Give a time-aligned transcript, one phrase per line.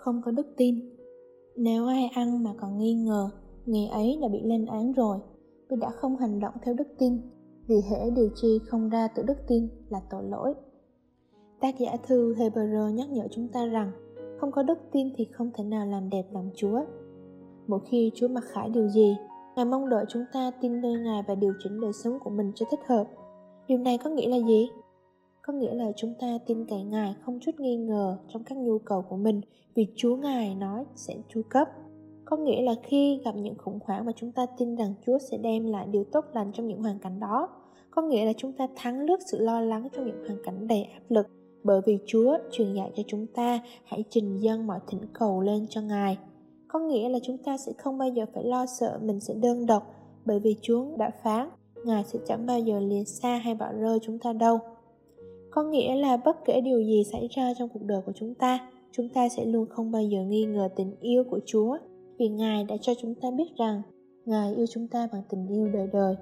[0.00, 0.74] không có đức tin
[1.56, 3.30] nếu ai ăn mà còn nghi ngờ
[3.66, 5.18] người ấy đã bị lên án rồi
[5.70, 7.20] vì đã không hành động theo đức tin
[7.66, 10.54] vì hễ điều chi không ra từ đức tin là tội lỗi
[11.60, 13.92] tác giả thư Hebrew nhắc nhở chúng ta rằng
[14.40, 16.80] không có đức tin thì không thể nào làm đẹp lòng Chúa.
[17.66, 19.16] Mỗi khi Chúa mặc khải điều gì,
[19.56, 22.52] Ngài mong đợi chúng ta tin nơi Ngài và điều chỉnh đời sống của mình
[22.54, 23.04] cho thích hợp.
[23.68, 24.68] Điều này có nghĩa là gì?
[25.42, 28.78] Có nghĩa là chúng ta tin cậy Ngài không chút nghi ngờ trong các nhu
[28.78, 29.40] cầu của mình
[29.74, 31.68] vì Chúa Ngài nói sẽ chu cấp.
[32.24, 35.38] Có nghĩa là khi gặp những khủng hoảng mà chúng ta tin rằng Chúa sẽ
[35.38, 37.48] đem lại điều tốt lành trong những hoàn cảnh đó,
[37.90, 40.82] có nghĩa là chúng ta thắng lướt sự lo lắng trong những hoàn cảnh đầy
[40.82, 41.26] áp lực
[41.64, 45.66] bởi vì Chúa truyền dạy cho chúng ta hãy trình dâng mọi thỉnh cầu lên
[45.70, 46.18] cho Ngài.
[46.68, 49.66] Có nghĩa là chúng ta sẽ không bao giờ phải lo sợ mình sẽ đơn
[49.66, 51.48] độc bởi vì Chúa đã phán
[51.84, 54.58] Ngài sẽ chẳng bao giờ lìa xa hay bỏ rơi chúng ta đâu.
[55.50, 58.70] Có nghĩa là bất kể điều gì xảy ra trong cuộc đời của chúng ta,
[58.92, 61.76] chúng ta sẽ luôn không bao giờ nghi ngờ tình yêu của Chúa
[62.18, 63.82] vì Ngài đã cho chúng ta biết rằng
[64.24, 66.14] Ngài yêu chúng ta bằng tình yêu đời đời.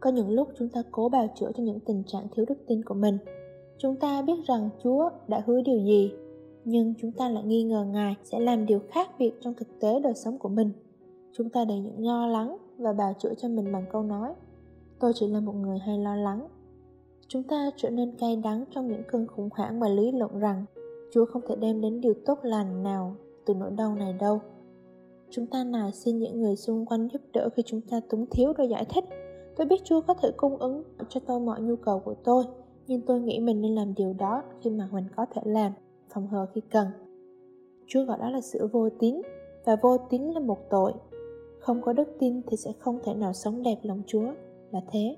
[0.00, 2.84] Có những lúc chúng ta cố bào chữa cho những tình trạng thiếu đức tin
[2.84, 3.18] của mình.
[3.78, 6.12] Chúng ta biết rằng chúa đã hứa điều gì
[6.64, 10.00] nhưng chúng ta lại nghi ngờ ngài sẽ làm điều khác biệt trong thực tế
[10.00, 10.72] đời sống của mình.
[11.32, 14.34] Chúng ta đầy những lo lắng và bào chữa cho mình bằng câu nói
[14.98, 16.48] tôi chỉ là một người hay lo lắng
[17.28, 20.64] chúng ta trở nên cay đắng trong những cơn khủng hoảng và lý luận rằng
[21.10, 24.40] chúa không thể đem đến điều tốt lành nào từ nỗi đau này đâu.
[25.30, 28.52] Chúng ta nài xin những người xung quanh giúp đỡ khi chúng ta túng thiếu
[28.52, 29.04] rồi giải thích.
[29.56, 32.44] Tôi biết chúa có thể cung ứng cho tôi mọi nhu cầu của tôi,
[32.86, 35.72] nhưng tôi nghĩ mình nên làm điều đó khi mà mình có thể làm,
[36.08, 36.86] phòng hờ khi cần.
[37.86, 39.22] Chúa gọi đó là sự vô tín,
[39.64, 40.92] và vô tín là một tội.
[41.58, 44.32] Không có đức tin thì sẽ không thể nào sống đẹp lòng chúa,
[44.70, 45.16] là thế.